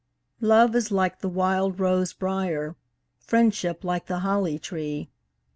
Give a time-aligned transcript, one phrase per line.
[0.39, 2.75] Love is like the wild rose briar;
[3.19, 5.11] Friendship like the holly tree.